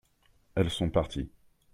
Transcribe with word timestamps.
Elles 0.55 0.71
sont 0.71 0.89
parties. 0.89 1.29